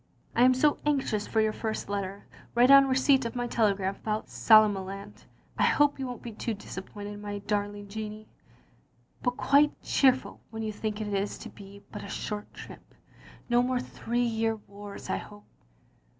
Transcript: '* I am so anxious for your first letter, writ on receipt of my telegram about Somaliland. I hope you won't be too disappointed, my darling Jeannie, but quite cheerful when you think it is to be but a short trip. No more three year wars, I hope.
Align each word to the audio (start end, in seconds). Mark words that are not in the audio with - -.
'* 0.29 0.35
I 0.35 0.41
am 0.41 0.55
so 0.55 0.79
anxious 0.83 1.27
for 1.27 1.41
your 1.41 1.53
first 1.53 1.87
letter, 1.87 2.25
writ 2.55 2.71
on 2.71 2.87
receipt 2.87 3.23
of 3.23 3.35
my 3.35 3.45
telegram 3.45 3.95
about 3.97 4.29
Somaliland. 4.31 5.25
I 5.59 5.65
hope 5.65 5.99
you 5.99 6.07
won't 6.07 6.23
be 6.23 6.31
too 6.31 6.55
disappointed, 6.55 7.21
my 7.21 7.37
darling 7.37 7.87
Jeannie, 7.87 8.27
but 9.21 9.37
quite 9.37 9.79
cheerful 9.83 10.41
when 10.49 10.63
you 10.63 10.71
think 10.71 11.01
it 11.01 11.13
is 11.13 11.37
to 11.37 11.49
be 11.51 11.83
but 11.91 12.03
a 12.03 12.07
short 12.09 12.51
trip. 12.51 12.95
No 13.47 13.61
more 13.61 13.79
three 13.79 14.25
year 14.25 14.55
wars, 14.55 15.07
I 15.07 15.17
hope. 15.17 15.45